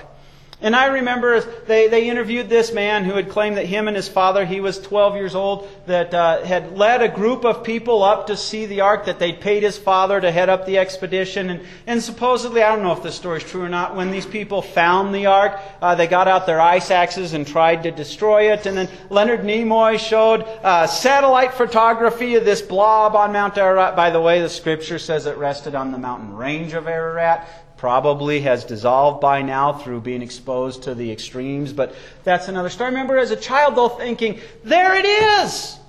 And 0.61 0.75
I 0.75 0.87
remember 0.87 1.39
they, 1.39 1.87
they 1.87 2.09
interviewed 2.09 2.49
this 2.49 2.73
man 2.73 3.05
who 3.05 3.13
had 3.13 3.29
claimed 3.29 3.55
that 3.55 3.65
him 3.65 3.87
and 3.87 3.95
his 3.95 4.09
father, 4.09 4.45
he 4.45 4.59
was 4.59 4.77
12 4.77 5.15
years 5.15 5.33
old, 5.33 5.69
that 5.85 6.13
uh, 6.13 6.43
had 6.43 6.77
led 6.77 7.01
a 7.01 7.07
group 7.07 7.45
of 7.45 7.63
people 7.63 8.03
up 8.03 8.27
to 8.27 8.35
see 8.35 8.65
the 8.65 8.81
ark, 8.81 9.05
that 9.05 9.19
they'd 9.19 9.39
paid 9.39 9.63
his 9.63 9.77
father 9.77 10.19
to 10.19 10.29
head 10.29 10.49
up 10.49 10.65
the 10.65 10.77
expedition. 10.77 11.49
And, 11.49 11.61
and 11.87 12.03
supposedly, 12.03 12.61
I 12.61 12.75
don't 12.75 12.83
know 12.83 12.91
if 12.91 13.01
this 13.01 13.15
story 13.15 13.37
is 13.37 13.45
true 13.45 13.61
or 13.61 13.69
not, 13.69 13.95
when 13.95 14.11
these 14.11 14.25
people 14.25 14.61
found 14.61 15.15
the 15.15 15.27
ark, 15.27 15.57
uh, 15.81 15.95
they 15.95 16.07
got 16.07 16.27
out 16.27 16.45
their 16.45 16.59
ice 16.59 16.91
axes 16.91 17.31
and 17.31 17.47
tried 17.47 17.83
to 17.83 17.91
destroy 17.91 18.51
it. 18.51 18.65
And 18.65 18.77
then 18.77 18.89
Leonard 19.09 19.41
Nimoy 19.41 19.97
showed 19.97 20.41
uh, 20.41 20.87
satellite 20.87 21.53
photography 21.53 22.35
of 22.35 22.43
this 22.43 22.61
blob 22.61 23.15
on 23.15 23.31
Mount 23.31 23.57
Ararat. 23.57 23.95
By 23.95 24.09
the 24.09 24.19
way, 24.19 24.41
the 24.41 24.49
scripture 24.49 24.99
says 24.99 25.25
it 25.25 25.37
rested 25.37 25.73
on 25.73 25.93
the 25.93 25.97
mountain 25.97 26.35
range 26.35 26.73
of 26.73 26.85
Ararat 26.85 27.47
probably 27.79 28.41
has 28.41 28.65
dissolved 28.65 29.21
by 29.21 29.41
now 29.41 29.71
through 29.71 30.01
being 30.01 30.21
exposed 30.21 30.83
to 30.83 30.93
the 30.93 31.09
extremes, 31.09 31.71
but 31.71 31.95
that's 32.25 32.49
another 32.49 32.67
story. 32.67 32.87
I 32.87 32.91
remember 32.91 33.17
as 33.17 33.31
a 33.31 33.37
child, 33.37 33.75
though, 33.75 33.87
thinking, 33.87 34.41
there 34.65 34.95
it 34.95 35.05
is! 35.05 35.79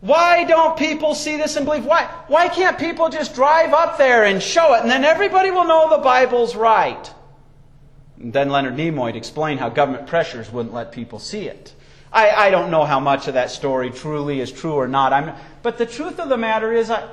Why 0.00 0.42
don't 0.42 0.76
people 0.76 1.14
see 1.14 1.36
this 1.36 1.54
and 1.54 1.64
believe? 1.64 1.84
Why, 1.84 2.06
why 2.26 2.48
can't 2.48 2.76
people 2.76 3.10
just 3.10 3.36
drive 3.36 3.72
up 3.72 3.96
there 3.96 4.24
and 4.24 4.42
show 4.42 4.74
it, 4.74 4.82
and 4.82 4.90
then 4.90 5.04
everybody 5.04 5.52
will 5.52 5.66
know 5.66 5.88
the 5.88 6.02
Bible's 6.02 6.56
right? 6.56 7.14
And 8.18 8.32
then 8.32 8.50
Leonard 8.50 8.74
Nimoy 8.74 9.14
explained 9.14 9.60
how 9.60 9.68
government 9.68 10.08
pressures 10.08 10.50
wouldn't 10.50 10.74
let 10.74 10.90
people 10.90 11.20
see 11.20 11.46
it. 11.46 11.74
I, 12.12 12.30
I 12.30 12.50
don't 12.50 12.72
know 12.72 12.84
how 12.84 12.98
much 12.98 13.28
of 13.28 13.34
that 13.34 13.52
story 13.52 13.90
truly 13.90 14.40
is 14.40 14.50
true 14.50 14.74
or 14.74 14.88
not. 14.88 15.12
I'm, 15.12 15.32
but 15.62 15.78
the 15.78 15.86
truth 15.86 16.18
of 16.18 16.28
the 16.28 16.36
matter 16.36 16.72
is, 16.72 16.90
I, 16.90 17.08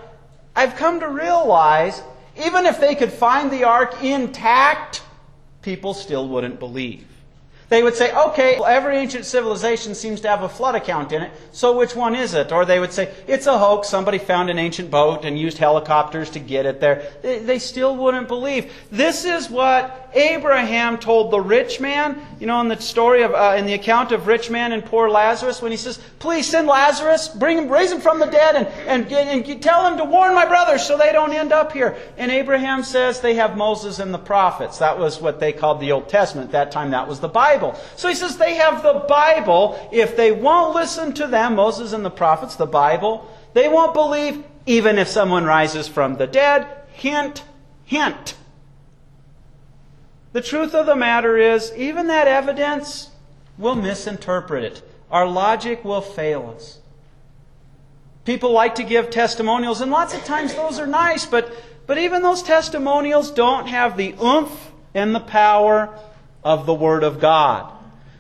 I've 0.56 0.76
come 0.76 1.02
to 1.02 1.08
realize 1.08 2.02
even 2.38 2.66
if 2.66 2.80
they 2.80 2.96
could 2.96 3.12
find 3.12 3.52
the 3.52 3.64
ark 3.64 4.04
intact, 4.04 5.04
people 5.62 5.94
still 5.94 6.28
wouldn't 6.28 6.60
believe. 6.60 7.08
They 7.68 7.82
would 7.82 7.96
say, 7.96 8.14
okay, 8.14 8.60
well, 8.60 8.68
every 8.68 8.98
ancient 8.98 9.26
civilization 9.26 9.96
seems 9.96 10.22
to 10.22 10.30
have 10.30 10.44
a 10.44 10.50
flood 10.50 10.76
account 10.76 11.12
in 11.12 11.24
it, 11.24 11.32
so 11.52 11.76
which 11.76 11.96
one 11.96 12.14
is 12.14 12.36
it? 12.36 12.52
Or 12.52 12.64
they 12.64 12.80
would 12.80 12.94
say, 12.94 13.12
it's 13.26 13.48
a 13.48 13.58
hoax, 13.58 13.90
somebody 13.90 14.20
found 14.20 14.52
an 14.52 14.60
ancient 14.60 14.92
boat 14.92 15.26
and 15.26 15.40
used 15.40 15.58
helicopters 15.58 16.30
to 16.32 16.40
get 16.40 16.68
it 16.68 16.80
there. 16.80 17.12
They 17.24 17.58
still 17.58 17.96
wouldn't 17.96 18.28
believe. 18.28 18.72
This 18.92 19.26
is 19.26 19.50
what 19.50 20.05
Abraham 20.16 20.98
told 20.98 21.32
the 21.32 21.40
rich 21.40 21.80
man, 21.80 22.22
you 22.40 22.48
know, 22.48 22.60
in 22.62 22.68
the 22.68 22.80
story 22.80 23.24
of, 23.24 23.34
uh, 23.34 23.56
in 23.58 23.66
the 23.66 23.74
account 23.74 24.12
of 24.12 24.28
rich 24.28 24.50
man 24.50 24.72
and 24.72 24.84
poor 24.84 25.10
Lazarus, 25.10 25.62
when 25.62 25.72
he 25.72 25.78
says, 25.78 26.00
please 26.20 26.48
send 26.48 26.68
Lazarus, 26.68 27.30
bring 27.30 27.58
him, 27.58 27.70
raise 27.70 27.92
him 27.92 28.02
from 28.02 28.20
the 28.20 28.26
dead, 28.26 28.56
and, 28.56 28.68
and, 28.88 29.48
and 29.48 29.64
tell 29.64 29.88
him 29.88 29.98
to 29.98 30.06
warn 30.06 30.36
my 30.36 30.46
brothers 30.46 30.86
so 30.86 30.98
they 30.98 31.12
don't 31.12 31.34
end 31.34 31.54
up 31.54 31.72
here. 31.72 31.98
And 32.18 32.32
Abraham 32.32 32.84
says 32.84 33.22
they 33.22 33.36
have 33.36 33.56
Moses 33.56 34.00
and 34.00 34.14
the 34.14 34.18
prophets. 34.18 34.80
That 34.80 35.00
was 35.00 35.22
what 35.22 35.40
they 35.40 35.54
called 35.54 35.80
the 35.80 35.92
Old 35.94 36.10
Testament. 36.10 36.48
At 36.48 36.52
that 36.52 36.72
time, 36.72 36.92
that 36.92 37.08
was 37.08 37.20
the 37.20 37.28
Bible. 37.28 37.46
Bible. 37.46 37.80
So 37.96 38.10
he 38.10 38.16
says 38.16 38.38
they 38.38 38.56
have 38.56 38.82
the 38.82 39.06
Bible. 39.08 39.78
If 39.92 40.18
they 40.18 40.32
won't 40.32 40.74
listen 40.74 41.14
to 41.14 41.28
them, 41.28 41.56
Moses 41.56 41.94
and 41.94 42.04
the 42.04 42.10
prophets, 42.10 42.56
the 42.56 42.66
Bible, 42.66 43.30
they 43.54 43.68
won't 43.68 43.94
believe 43.94 44.44
even 44.66 44.98
if 44.98 45.08
someone 45.08 45.46
rises 45.46 45.88
from 45.88 46.16
the 46.16 46.26
dead. 46.26 46.68
Hint, 46.94 47.44
hint. 47.86 48.36
The 50.36 50.42
truth 50.42 50.76
of 50.76 50.86
the 50.86 50.98
matter 50.98 51.38
is, 51.38 51.72
even 51.78 52.08
that 52.08 52.28
evidence, 52.28 53.10
we'll 53.58 53.76
misinterpret 53.76 54.66
it. 54.66 54.82
Our 55.10 55.26
logic 55.26 55.86
will 55.86 56.02
fail 56.02 56.54
us. 56.54 56.80
People 58.26 58.52
like 58.52 58.76
to 58.76 58.84
give 58.84 59.10
testimonials, 59.10 59.80
and 59.80 59.94
lots 59.94 60.14
of 60.14 60.26
times 60.26 60.54
those 60.54 60.78
are 60.78 60.88
nice, 60.88 61.26
but, 61.26 61.50
but 61.88 61.98
even 61.98 62.22
those 62.22 62.44
testimonials 62.44 63.32
don't 63.32 63.68
have 63.68 63.96
the 63.96 64.14
oomph 64.22 64.74
and 64.94 65.16
the 65.16 65.22
power 65.22 65.98
of 66.44 66.66
the 66.66 66.74
Word 66.74 67.06
of 67.06 67.22
God. 67.22 67.72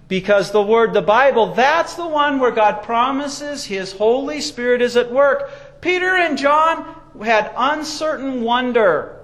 Because 0.07 0.51
the 0.51 0.63
Word, 0.63 0.93
the 0.93 1.01
Bible, 1.01 1.53
that's 1.53 1.95
the 1.95 2.07
one 2.07 2.39
where 2.39 2.51
God 2.51 2.81
promises 2.83 3.65
His 3.65 3.91
Holy 3.91 4.39
Spirit 4.39 4.81
is 4.81 4.95
at 4.95 5.11
work. 5.11 5.81
Peter 5.81 6.15
and 6.15 6.37
John 6.37 6.95
had 7.21 7.51
uncertain 7.57 8.41
wonder. 8.41 9.19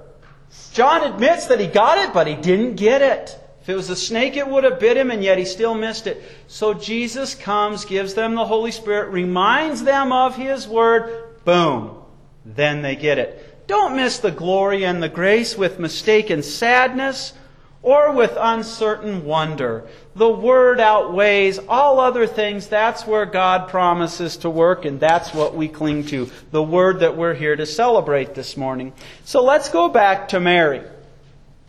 John 0.73 1.03
admits 1.03 1.47
that 1.47 1.59
he 1.59 1.67
got 1.67 1.97
it, 1.97 2.13
but 2.13 2.27
he 2.27 2.35
didn't 2.35 2.75
get 2.75 3.01
it. 3.01 3.37
If 3.61 3.69
it 3.69 3.75
was 3.75 3.89
a 3.89 3.95
snake, 3.95 4.37
it 4.37 4.47
would 4.47 4.63
have 4.63 4.79
bit 4.79 4.97
him, 4.97 5.11
and 5.11 5.23
yet 5.23 5.37
he 5.37 5.45
still 5.45 5.75
missed 5.75 6.07
it. 6.07 6.23
So 6.47 6.73
Jesus 6.73 7.35
comes, 7.35 7.85
gives 7.85 8.13
them 8.13 8.35
the 8.35 8.45
Holy 8.45 8.71
Spirit, 8.71 9.11
reminds 9.11 9.83
them 9.83 10.11
of 10.11 10.35
His 10.35 10.67
Word. 10.67 11.43
Boom. 11.45 11.97
Then 12.43 12.81
they 12.81 12.95
get 12.95 13.19
it. 13.19 13.67
Don't 13.67 13.95
miss 13.95 14.17
the 14.17 14.31
glory 14.31 14.83
and 14.83 15.01
the 15.01 15.09
grace 15.09 15.55
with 15.55 15.79
mistaken 15.79 16.41
sadness 16.41 17.33
or 17.83 18.11
with 18.11 18.37
uncertain 18.39 19.25
wonder. 19.25 19.83
The 20.15 20.29
Word 20.29 20.79
outweighs 20.79 21.59
all 21.67 21.99
other 21.99 22.27
things. 22.27 22.67
That's 22.67 23.07
where 23.07 23.25
God 23.25 23.69
promises 23.69 24.37
to 24.37 24.49
work, 24.49 24.85
and 24.85 24.99
that's 24.99 25.33
what 25.33 25.55
we 25.55 25.67
cling 25.67 26.05
to. 26.07 26.29
The 26.51 26.61
Word 26.61 26.99
that 26.99 27.17
we're 27.17 27.33
here 27.33 27.55
to 27.55 27.65
celebrate 27.65 28.35
this 28.35 28.55
morning. 28.55 28.93
So 29.25 29.43
let's 29.43 29.69
go 29.69 29.89
back 29.89 30.29
to 30.29 30.39
Mary. 30.39 30.83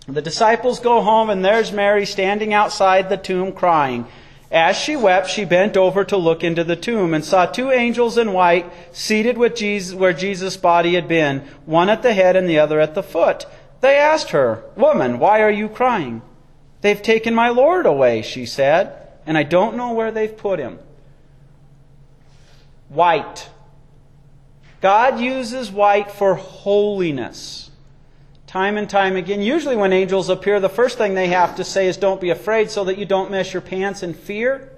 The 0.06 0.22
disciples 0.22 0.80
go 0.80 1.00
home, 1.00 1.30
and 1.30 1.44
there's 1.44 1.72
Mary 1.72 2.04
standing 2.04 2.52
outside 2.52 3.08
the 3.08 3.16
tomb 3.16 3.52
crying. 3.52 4.06
As 4.50 4.76
she 4.76 4.96
wept, 4.96 5.30
she 5.30 5.46
bent 5.46 5.78
over 5.78 6.04
to 6.04 6.16
look 6.18 6.44
into 6.44 6.62
the 6.62 6.76
tomb 6.76 7.14
and 7.14 7.24
saw 7.24 7.46
two 7.46 7.70
angels 7.70 8.18
in 8.18 8.34
white 8.34 8.70
seated 8.94 9.38
with 9.38 9.56
Jesus, 9.56 9.94
where 9.94 10.12
Jesus' 10.12 10.58
body 10.58 10.94
had 10.94 11.08
been, 11.08 11.40
one 11.64 11.88
at 11.88 12.02
the 12.02 12.12
head 12.12 12.36
and 12.36 12.46
the 12.46 12.58
other 12.58 12.78
at 12.78 12.94
the 12.94 13.02
foot. 13.02 13.46
They 13.82 13.98
asked 13.98 14.30
her, 14.30 14.62
Woman, 14.76 15.18
why 15.18 15.42
are 15.42 15.50
you 15.50 15.68
crying? 15.68 16.22
They've 16.80 17.02
taken 17.02 17.34
my 17.34 17.48
Lord 17.48 17.84
away, 17.84 18.22
she 18.22 18.46
said, 18.46 18.96
and 19.26 19.36
I 19.36 19.42
don't 19.42 19.76
know 19.76 19.92
where 19.92 20.12
they've 20.12 20.36
put 20.36 20.60
him. 20.60 20.78
White. 22.88 23.50
God 24.80 25.20
uses 25.20 25.70
white 25.70 26.12
for 26.12 26.36
holiness. 26.36 27.70
Time 28.46 28.76
and 28.76 28.88
time 28.88 29.16
again. 29.16 29.42
Usually, 29.42 29.76
when 29.76 29.92
angels 29.92 30.28
appear, 30.28 30.60
the 30.60 30.68
first 30.68 30.96
thing 30.96 31.14
they 31.14 31.28
have 31.28 31.56
to 31.56 31.64
say 31.64 31.88
is, 31.88 31.96
Don't 31.96 32.20
be 32.20 32.30
afraid, 32.30 32.70
so 32.70 32.84
that 32.84 32.98
you 32.98 33.04
don't 33.04 33.30
mess 33.32 33.52
your 33.52 33.62
pants 33.62 34.04
in 34.04 34.14
fear. 34.14 34.72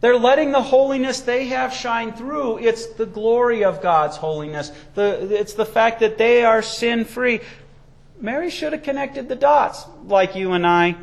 They're 0.00 0.18
letting 0.18 0.50
the 0.50 0.62
holiness 0.62 1.20
they 1.20 1.46
have 1.46 1.72
shine 1.72 2.12
through. 2.12 2.58
It's 2.58 2.86
the 2.86 3.06
glory 3.06 3.62
of 3.62 3.80
God's 3.80 4.16
holiness. 4.16 4.72
The, 4.94 5.38
it's 5.38 5.54
the 5.54 5.64
fact 5.64 6.00
that 6.00 6.18
they 6.18 6.44
are 6.44 6.60
sin 6.60 7.04
free. 7.04 7.40
Mary 8.22 8.48
should 8.48 8.72
have 8.72 8.84
connected 8.84 9.28
the 9.28 9.36
dots 9.36 9.84
like 10.06 10.36
you 10.36 10.52
and 10.52 10.64
I. 10.64 10.96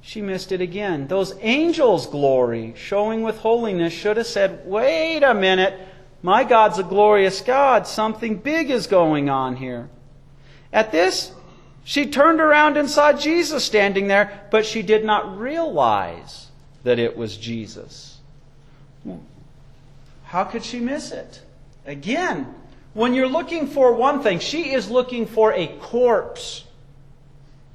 She 0.00 0.20
missed 0.20 0.50
it 0.50 0.60
again. 0.60 1.06
Those 1.06 1.36
angels' 1.40 2.08
glory, 2.08 2.74
showing 2.76 3.22
with 3.22 3.38
holiness, 3.38 3.92
should 3.92 4.16
have 4.16 4.26
said, 4.26 4.66
wait 4.66 5.22
a 5.22 5.32
minute, 5.32 5.78
my 6.20 6.42
God's 6.42 6.80
a 6.80 6.82
glorious 6.82 7.40
God. 7.40 7.86
Something 7.86 8.38
big 8.38 8.70
is 8.70 8.88
going 8.88 9.30
on 9.30 9.54
here. 9.54 9.88
At 10.72 10.90
this, 10.90 11.32
she 11.84 12.06
turned 12.06 12.40
around 12.40 12.76
and 12.76 12.90
saw 12.90 13.12
Jesus 13.12 13.64
standing 13.64 14.08
there, 14.08 14.46
but 14.50 14.66
she 14.66 14.82
did 14.82 15.04
not 15.04 15.38
realize 15.38 16.48
that 16.82 16.98
it 16.98 17.16
was 17.16 17.36
Jesus. 17.36 18.18
How 20.24 20.42
could 20.42 20.64
she 20.64 20.80
miss 20.80 21.12
it? 21.12 21.42
Again, 21.86 22.52
when 22.94 23.14
you're 23.14 23.28
looking 23.28 23.66
for 23.66 23.92
one 23.92 24.22
thing, 24.22 24.38
she 24.38 24.72
is 24.72 24.90
looking 24.90 25.26
for 25.26 25.52
a 25.52 25.66
corpse. 25.66 26.64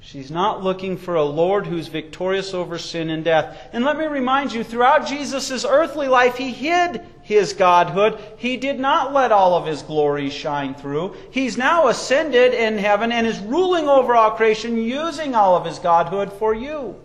She's 0.00 0.30
not 0.30 0.64
looking 0.64 0.96
for 0.96 1.16
a 1.16 1.24
Lord 1.24 1.66
who's 1.66 1.88
victorious 1.88 2.54
over 2.54 2.78
sin 2.78 3.10
and 3.10 3.22
death. 3.22 3.58
And 3.74 3.84
let 3.84 3.98
me 3.98 4.06
remind 4.06 4.54
you, 4.54 4.64
throughout 4.64 5.06
Jesus' 5.06 5.66
earthly 5.66 6.08
life, 6.08 6.36
he 6.36 6.50
hid 6.50 7.04
his 7.22 7.52
godhood. 7.52 8.18
He 8.38 8.56
did 8.56 8.80
not 8.80 9.12
let 9.12 9.32
all 9.32 9.54
of 9.54 9.66
his 9.66 9.82
glory 9.82 10.30
shine 10.30 10.74
through. 10.74 11.14
He's 11.30 11.58
now 11.58 11.88
ascended 11.88 12.54
in 12.54 12.78
heaven 12.78 13.12
and 13.12 13.26
is 13.26 13.38
ruling 13.40 13.86
over 13.86 14.14
all 14.14 14.30
creation, 14.30 14.78
using 14.78 15.34
all 15.34 15.56
of 15.56 15.66
his 15.66 15.78
godhood 15.78 16.32
for 16.32 16.54
you. 16.54 16.96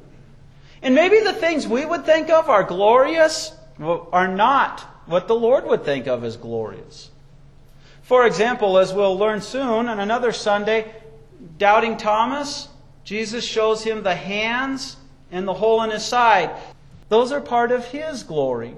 And 0.82 0.96
maybe 0.96 1.20
the 1.20 1.34
things 1.34 1.68
we 1.68 1.86
would 1.86 2.06
think 2.06 2.30
of 2.30 2.48
are 2.50 2.64
glorious 2.64 3.52
are 3.82 4.30
not 4.30 4.80
what 5.08 5.28
the 5.28 5.36
Lord 5.36 5.66
would 5.66 5.84
think 5.84 6.08
of 6.08 6.24
as 6.24 6.38
glorious. 6.38 7.10
For 8.04 8.26
example, 8.28 8.78
as 8.78 8.94
we'll 8.94 9.18
learn 9.18 9.42
soon 9.42 9.88
on 9.88 10.00
another 10.00 10.32
Sunday, 10.32 10.94
doubting 11.58 11.98
Thomas, 11.98 12.68
Jesus 13.04 13.44
shows 13.44 13.84
him 13.84 14.04
the 14.04 14.16
hands 14.16 14.98
and 15.32 15.48
the 15.48 15.54
hole 15.54 15.82
in 15.84 15.90
his 15.90 16.06
side. 16.06 16.52
Those 17.10 17.32
are 17.32 17.42
part 17.42 17.72
of 17.72 17.86
his 17.86 18.24
glory. 18.24 18.76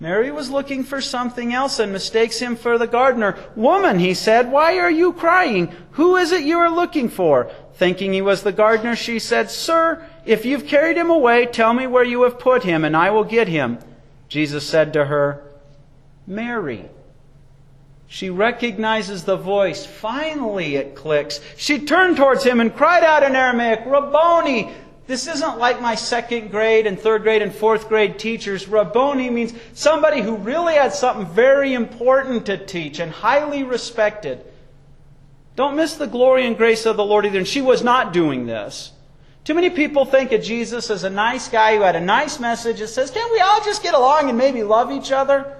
Mary 0.00 0.32
was 0.32 0.50
looking 0.50 0.82
for 0.82 1.00
something 1.00 1.54
else 1.54 1.78
and 1.78 1.92
mistakes 1.92 2.40
him 2.40 2.56
for 2.56 2.76
the 2.76 2.88
gardener. 2.88 3.36
Woman, 3.54 4.00
he 4.00 4.14
said, 4.14 4.50
why 4.50 4.78
are 4.78 4.90
you 4.90 5.12
crying? 5.12 5.72
Who 5.92 6.16
is 6.16 6.32
it 6.32 6.42
you 6.42 6.58
are 6.58 6.70
looking 6.70 7.08
for? 7.08 7.48
Thinking 7.74 8.12
he 8.12 8.20
was 8.20 8.42
the 8.42 8.50
gardener, 8.50 8.96
she 8.96 9.20
said, 9.20 9.50
Sir, 9.50 10.04
if 10.24 10.44
you've 10.44 10.66
carried 10.66 10.96
him 10.96 11.10
away, 11.10 11.46
tell 11.46 11.72
me 11.72 11.86
where 11.86 12.04
you 12.04 12.24
have 12.24 12.40
put 12.40 12.64
him, 12.64 12.84
and 12.84 12.96
I 12.96 13.10
will 13.10 13.24
get 13.24 13.46
him. 13.46 13.78
Jesus 14.28 14.66
said 14.66 14.92
to 14.94 15.04
her, 15.04 15.44
Mary. 16.26 16.88
She 18.12 18.28
recognizes 18.28 19.24
the 19.24 19.38
voice. 19.38 19.86
Finally, 19.86 20.76
it 20.76 20.94
clicks. 20.94 21.40
She 21.56 21.78
turned 21.78 22.18
towards 22.18 22.44
him 22.44 22.60
and 22.60 22.76
cried 22.76 23.02
out 23.02 23.22
in 23.22 23.34
Aramaic, 23.34 23.86
Rabboni! 23.86 24.70
This 25.06 25.26
isn't 25.26 25.56
like 25.56 25.80
my 25.80 25.94
second 25.94 26.50
grade 26.50 26.86
and 26.86 27.00
third 27.00 27.22
grade 27.22 27.40
and 27.40 27.54
fourth 27.54 27.88
grade 27.88 28.18
teachers. 28.18 28.68
Rabboni 28.68 29.30
means 29.30 29.54
somebody 29.72 30.20
who 30.20 30.36
really 30.36 30.74
had 30.74 30.92
something 30.92 31.24
very 31.24 31.72
important 31.72 32.44
to 32.46 32.62
teach 32.62 32.98
and 32.98 33.10
highly 33.10 33.62
respected. 33.62 34.44
Don't 35.56 35.76
miss 35.76 35.94
the 35.94 36.06
glory 36.06 36.46
and 36.46 36.54
grace 36.54 36.84
of 36.84 36.98
the 36.98 37.04
Lord 37.06 37.24
either. 37.24 37.38
And 37.38 37.48
she 37.48 37.62
was 37.62 37.82
not 37.82 38.12
doing 38.12 38.44
this. 38.44 38.92
Too 39.44 39.54
many 39.54 39.70
people 39.70 40.04
think 40.04 40.32
of 40.32 40.42
Jesus 40.42 40.90
as 40.90 41.02
a 41.04 41.10
nice 41.10 41.48
guy 41.48 41.76
who 41.76 41.82
had 41.82 41.96
a 41.96 42.00
nice 42.00 42.38
message 42.38 42.80
that 42.80 42.88
says, 42.88 43.10
Can't 43.10 43.32
we 43.32 43.40
all 43.40 43.64
just 43.64 43.82
get 43.82 43.94
along 43.94 44.28
and 44.28 44.36
maybe 44.36 44.62
love 44.62 44.92
each 44.92 45.12
other? 45.12 45.56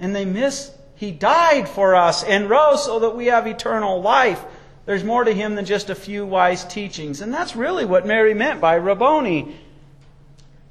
And 0.00 0.16
they 0.16 0.24
miss 0.24 0.72
he 1.02 1.10
died 1.10 1.68
for 1.68 1.96
us 1.96 2.22
and 2.22 2.48
rose 2.48 2.84
so 2.84 3.00
that 3.00 3.16
we 3.16 3.26
have 3.26 3.48
eternal 3.48 4.00
life. 4.00 4.40
There's 4.86 5.02
more 5.02 5.24
to 5.24 5.34
him 5.34 5.56
than 5.56 5.64
just 5.64 5.90
a 5.90 5.96
few 5.96 6.24
wise 6.24 6.64
teachings. 6.64 7.20
And 7.20 7.34
that's 7.34 7.56
really 7.56 7.84
what 7.84 8.06
Mary 8.06 8.34
meant 8.34 8.60
by 8.60 8.74
Rabboni. 8.74 9.56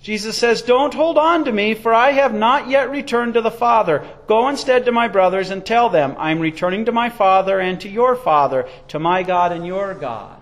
Jesus 0.01 0.37
says, 0.37 0.61
Don't 0.61 0.93
hold 0.93 1.17
on 1.17 1.43
to 1.43 1.51
me, 1.51 1.73
for 1.73 1.93
I 1.93 2.13
have 2.13 2.33
not 2.33 2.69
yet 2.69 2.91
returned 2.91 3.33
to 3.33 3.41
the 3.41 3.51
Father. 3.51 4.07
Go 4.27 4.47
instead 4.47 4.85
to 4.85 4.93
my 4.93 5.09
brothers 5.09 5.49
and 5.49 5.65
tell 5.65 5.89
them, 5.89 6.15
I'm 6.17 6.39
returning 6.39 6.85
to 6.85 6.93
my 6.93 7.09
Father 7.09 7.59
and 7.59 7.81
to 7.81 7.89
your 7.89 8.15
Father, 8.15 8.69
to 8.87 8.99
my 8.99 9.23
God 9.23 9.51
and 9.51 9.67
your 9.67 9.93
God. 9.95 10.41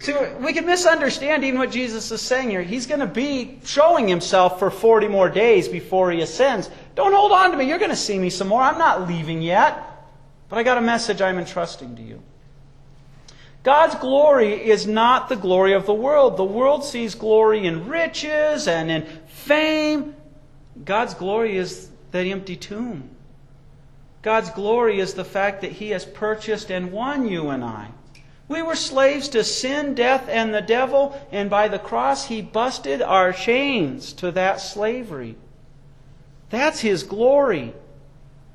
See, 0.00 0.12
we 0.40 0.52
can 0.52 0.66
misunderstand 0.66 1.44
even 1.44 1.60
what 1.60 1.70
Jesus 1.70 2.10
is 2.10 2.20
saying 2.20 2.50
here. 2.50 2.60
He's 2.60 2.88
going 2.88 3.00
to 3.00 3.06
be 3.06 3.60
showing 3.64 4.08
himself 4.08 4.58
for 4.58 4.68
40 4.68 5.06
more 5.06 5.28
days 5.28 5.68
before 5.68 6.10
he 6.10 6.20
ascends. 6.20 6.68
Don't 6.94 7.14
hold 7.14 7.32
on 7.32 7.50
to 7.50 7.56
me. 7.56 7.68
You're 7.68 7.78
going 7.78 7.90
to 7.90 7.96
see 7.96 8.18
me 8.18 8.30
some 8.30 8.48
more. 8.48 8.60
I'm 8.60 8.78
not 8.78 9.08
leaving 9.08 9.42
yet. 9.42 9.88
But 10.48 10.58
I 10.58 10.62
got 10.64 10.76
a 10.76 10.82
message 10.82 11.22
I'm 11.22 11.38
entrusting 11.38 11.96
to 11.96 12.02
you. 12.02 12.22
God's 13.62 13.94
glory 13.94 14.52
is 14.52 14.86
not 14.86 15.28
the 15.28 15.36
glory 15.36 15.72
of 15.72 15.86
the 15.86 15.94
world. 15.94 16.36
The 16.36 16.44
world 16.44 16.84
sees 16.84 17.14
glory 17.14 17.64
in 17.64 17.88
riches 17.88 18.66
and 18.66 18.90
in 18.90 19.06
fame. 19.28 20.16
God's 20.84 21.14
glory 21.14 21.56
is 21.56 21.88
that 22.10 22.26
empty 22.26 22.56
tomb. 22.56 23.08
God's 24.22 24.50
glory 24.50 25.00
is 25.00 25.14
the 25.14 25.24
fact 25.24 25.62
that 25.62 25.72
He 25.72 25.90
has 25.90 26.04
purchased 26.04 26.70
and 26.70 26.92
won 26.92 27.28
you 27.28 27.48
and 27.48 27.64
I. 27.64 27.88
We 28.48 28.62
were 28.62 28.76
slaves 28.76 29.28
to 29.30 29.44
sin, 29.44 29.94
death, 29.94 30.28
and 30.28 30.52
the 30.52 30.60
devil, 30.60 31.18
and 31.32 31.48
by 31.48 31.68
the 31.68 31.78
cross 31.78 32.26
He 32.26 32.42
busted 32.42 33.00
our 33.00 33.32
chains 33.32 34.12
to 34.14 34.30
that 34.32 34.60
slavery. 34.60 35.36
That's 36.52 36.80
His 36.80 37.02
glory. 37.02 37.72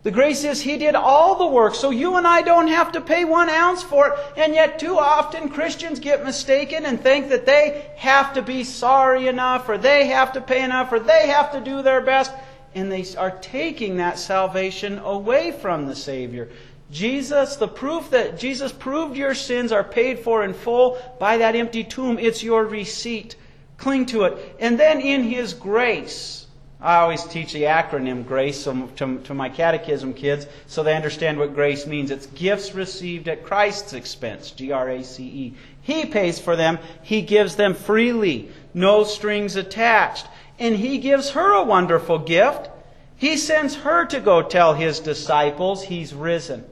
The 0.03 0.11
grace 0.11 0.43
is 0.43 0.61
He 0.61 0.77
did 0.77 0.93
all 0.93 1.35
the 1.35 1.47
work, 1.47 1.73
so 1.73 1.89
you 1.89 2.15
and 2.15 2.27
I 2.27 2.43
don't 2.43 2.67
have 2.67 2.91
to 2.91 3.01
pay 3.01 3.25
one 3.25 3.49
ounce 3.49 3.81
for 3.81 4.09
it. 4.09 4.13
And 4.37 4.53
yet, 4.53 4.77
too 4.77 4.99
often, 4.99 5.49
Christians 5.49 5.99
get 5.99 6.23
mistaken 6.23 6.85
and 6.85 7.01
think 7.01 7.29
that 7.29 7.47
they 7.47 7.91
have 7.97 8.35
to 8.35 8.43
be 8.43 8.63
sorry 8.63 9.27
enough, 9.27 9.67
or 9.67 9.79
they 9.79 10.05
have 10.05 10.31
to 10.33 10.41
pay 10.41 10.63
enough, 10.63 10.93
or 10.93 10.99
they 10.99 11.27
have 11.27 11.51
to 11.53 11.59
do 11.59 11.81
their 11.81 12.01
best. 12.01 12.31
And 12.75 12.91
they 12.91 13.03
are 13.17 13.31
taking 13.31 13.97
that 13.97 14.19
salvation 14.19 14.99
away 14.99 15.51
from 15.51 15.87
the 15.87 15.95
Savior. 15.95 16.49
Jesus, 16.91 17.55
the 17.55 17.67
proof 17.67 18.11
that 18.11 18.37
Jesus 18.37 18.71
proved 18.71 19.17
your 19.17 19.33
sins 19.33 19.71
are 19.71 19.83
paid 19.83 20.19
for 20.19 20.43
in 20.43 20.53
full 20.53 21.01
by 21.19 21.37
that 21.37 21.55
empty 21.55 21.83
tomb, 21.83 22.19
it's 22.19 22.43
your 22.43 22.63
receipt. 22.63 23.35
Cling 23.77 24.05
to 24.07 24.25
it. 24.25 24.55
And 24.59 24.79
then 24.79 25.01
in 25.01 25.23
His 25.23 25.55
grace, 25.55 26.46
I 26.79 26.97
always 26.97 27.23
teach 27.23 27.53
the 27.53 27.63
acronym 27.63 28.27
GRACE 28.27 28.63
to, 28.65 29.19
to, 29.23 29.33
my 29.33 29.49
catechism 29.49 30.13
kids 30.13 30.45
so 30.67 30.83
they 30.83 30.95
understand 30.95 31.39
what 31.39 31.55
grace 31.55 31.87
means. 31.87 32.11
It's 32.11 32.27
gifts 32.27 32.75
received 32.75 33.27
at 33.27 33.43
Christ's 33.43 33.93
expense, 33.93 34.51
G 34.51 34.71
R 34.71 34.87
A 34.89 35.03
C 35.03 35.23
E. 35.23 35.53
He 35.81 36.05
pays 36.05 36.39
for 36.39 36.55
them, 36.55 36.77
He 37.01 37.23
gives 37.23 37.55
them 37.55 37.73
freely, 37.73 38.51
no 38.75 39.03
strings 39.03 39.55
attached. 39.55 40.27
And 40.59 40.75
He 40.75 40.99
gives 40.99 41.31
her 41.31 41.53
a 41.53 41.63
wonderful 41.63 42.19
gift. 42.19 42.69
He 43.15 43.37
sends 43.37 43.77
her 43.77 44.05
to 44.05 44.19
go 44.19 44.43
tell 44.43 44.75
His 44.75 44.99
disciples 44.99 45.83
He's 45.83 46.13
risen. 46.13 46.63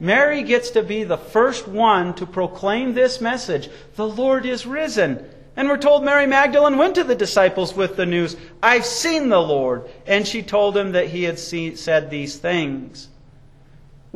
Mary 0.00 0.42
gets 0.44 0.70
to 0.70 0.82
be 0.82 1.04
the 1.04 1.18
first 1.18 1.68
one 1.68 2.14
to 2.14 2.26
proclaim 2.26 2.94
this 2.94 3.20
message 3.20 3.68
the 3.96 4.08
Lord 4.08 4.46
is 4.46 4.66
risen. 4.66 5.28
And 5.56 5.68
we're 5.68 5.78
told 5.78 6.04
Mary 6.04 6.26
Magdalene 6.26 6.76
went 6.76 6.94
to 6.96 7.04
the 7.04 7.14
disciples 7.14 7.74
with 7.74 7.96
the 7.96 8.06
news, 8.06 8.36
I've 8.62 8.84
seen 8.84 9.30
the 9.30 9.40
Lord. 9.40 9.88
And 10.06 10.26
she 10.26 10.42
told 10.42 10.76
him 10.76 10.92
that 10.92 11.08
he 11.08 11.24
had 11.24 11.38
said 11.38 12.10
these 12.10 12.36
things. 12.36 13.08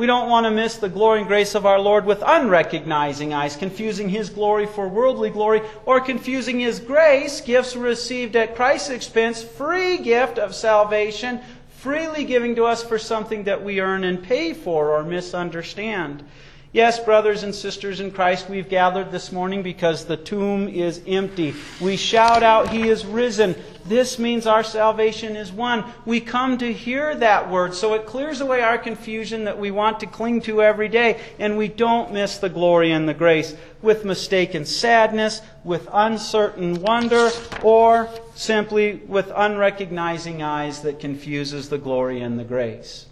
We 0.00 0.06
don't 0.06 0.30
want 0.30 0.46
to 0.46 0.50
miss 0.50 0.76
the 0.76 0.88
glory 0.88 1.18
and 1.18 1.28
grace 1.28 1.54
of 1.54 1.66
our 1.66 1.78
Lord 1.78 2.06
with 2.06 2.22
unrecognizing 2.24 3.34
eyes, 3.34 3.54
confusing 3.54 4.08
His 4.08 4.30
glory 4.30 4.64
for 4.64 4.88
worldly 4.88 5.28
glory, 5.28 5.60
or 5.84 6.00
confusing 6.00 6.58
His 6.58 6.80
grace, 6.80 7.42
gifts 7.42 7.76
received 7.76 8.34
at 8.34 8.56
Christ's 8.56 8.88
expense, 8.88 9.42
free 9.42 9.98
gift 9.98 10.38
of 10.38 10.54
salvation, 10.54 11.40
freely 11.68 12.24
giving 12.24 12.54
to 12.56 12.64
us 12.64 12.82
for 12.82 12.98
something 12.98 13.44
that 13.44 13.62
we 13.62 13.80
earn 13.80 14.04
and 14.04 14.22
pay 14.22 14.54
for 14.54 14.96
or 14.96 15.02
misunderstand. 15.02 16.24
Yes, 16.72 17.00
brothers 17.00 17.42
and 17.42 17.52
sisters 17.52 17.98
in 17.98 18.12
Christ, 18.12 18.48
we've 18.48 18.68
gathered 18.68 19.10
this 19.10 19.32
morning 19.32 19.60
because 19.60 20.04
the 20.04 20.16
tomb 20.16 20.68
is 20.68 21.00
empty. 21.04 21.52
We 21.80 21.96
shout 21.96 22.44
out, 22.44 22.68
He 22.68 22.88
is 22.88 23.04
risen. 23.04 23.56
This 23.86 24.20
means 24.20 24.46
our 24.46 24.62
salvation 24.62 25.34
is 25.34 25.50
won. 25.50 25.84
We 26.06 26.20
come 26.20 26.58
to 26.58 26.72
hear 26.72 27.12
that 27.16 27.50
word, 27.50 27.74
so 27.74 27.94
it 27.94 28.06
clears 28.06 28.40
away 28.40 28.60
our 28.60 28.78
confusion 28.78 29.46
that 29.46 29.58
we 29.58 29.72
want 29.72 29.98
to 29.98 30.06
cling 30.06 30.42
to 30.42 30.62
every 30.62 30.88
day, 30.88 31.20
and 31.40 31.58
we 31.58 31.66
don't 31.66 32.12
miss 32.12 32.38
the 32.38 32.48
glory 32.48 32.92
and 32.92 33.08
the 33.08 33.14
grace 33.14 33.56
with 33.82 34.04
mistaken 34.04 34.64
sadness, 34.64 35.42
with 35.64 35.88
uncertain 35.92 36.80
wonder, 36.82 37.30
or 37.64 38.08
simply 38.36 39.00
with 39.08 39.32
unrecognizing 39.34 40.40
eyes 40.40 40.82
that 40.82 41.00
confuses 41.00 41.68
the 41.68 41.78
glory 41.78 42.20
and 42.20 42.38
the 42.38 42.44
grace 42.44 43.06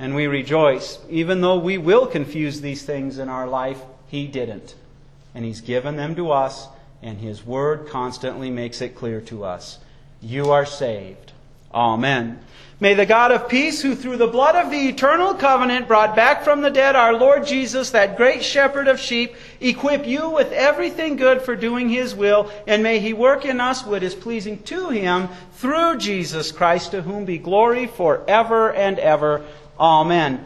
and 0.00 0.14
we 0.14 0.26
rejoice. 0.26 0.98
Even 1.10 1.42
though 1.42 1.58
we 1.58 1.78
will 1.78 2.06
confuse 2.06 2.60
these 2.60 2.82
things 2.82 3.18
in 3.18 3.28
our 3.28 3.46
life, 3.46 3.80
He 4.08 4.26
didn't. 4.26 4.74
And 5.34 5.44
He's 5.44 5.60
given 5.60 5.96
them 5.96 6.16
to 6.16 6.32
us, 6.32 6.66
and 7.02 7.18
His 7.18 7.44
Word 7.44 7.86
constantly 7.88 8.50
makes 8.50 8.80
it 8.80 8.96
clear 8.96 9.20
to 9.20 9.44
us. 9.44 9.78
You 10.22 10.50
are 10.50 10.66
saved. 10.66 11.32
Amen. 11.72 12.40
May 12.80 12.94
the 12.94 13.04
God 13.04 13.30
of 13.30 13.50
peace, 13.50 13.82
who 13.82 13.94
through 13.94 14.16
the 14.16 14.26
blood 14.26 14.56
of 14.56 14.70
the 14.70 14.88
eternal 14.88 15.34
covenant 15.34 15.86
brought 15.86 16.16
back 16.16 16.44
from 16.44 16.62
the 16.62 16.70
dead 16.70 16.96
our 16.96 17.12
Lord 17.12 17.46
Jesus, 17.46 17.90
that 17.90 18.16
great 18.16 18.42
shepherd 18.42 18.88
of 18.88 18.98
sheep, 18.98 19.34
equip 19.60 20.06
you 20.06 20.30
with 20.30 20.50
everything 20.52 21.16
good 21.16 21.42
for 21.42 21.54
doing 21.54 21.90
his 21.90 22.14
will, 22.14 22.50
and 22.66 22.82
may 22.82 22.98
he 22.98 23.12
work 23.12 23.44
in 23.44 23.60
us 23.60 23.84
what 23.84 24.02
is 24.02 24.14
pleasing 24.14 24.62
to 24.62 24.88
him 24.88 25.28
through 25.56 25.98
Jesus 25.98 26.52
Christ, 26.52 26.92
to 26.92 27.02
whom 27.02 27.26
be 27.26 27.36
glory 27.36 27.86
forever 27.86 28.72
and 28.72 28.98
ever. 28.98 29.44
Amen. 29.80 30.44